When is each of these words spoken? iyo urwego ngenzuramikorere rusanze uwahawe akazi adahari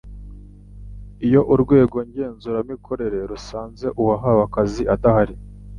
iyo 1.27 1.41
urwego 1.53 1.97
ngenzuramikorere 2.09 3.19
rusanze 3.31 3.85
uwahawe 4.01 4.41
akazi 4.47 4.83
adahari 4.95 5.35